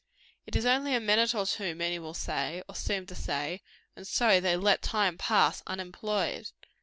It 0.47 0.55
is 0.55 0.65
only 0.65 0.95
a 0.95 0.99
minute 0.99 1.35
or 1.35 1.45
two, 1.45 1.75
many 1.75 1.99
will 1.99 2.15
say, 2.15 2.63
or 2.67 2.73
seem 2.73 3.05
to 3.05 3.13
say; 3.13 3.61
and 3.95 4.07
so 4.07 4.39
they 4.41 4.57
let 4.57 4.81
time 4.81 5.15
pass 5.15 5.61
unemployed. 5.67 6.49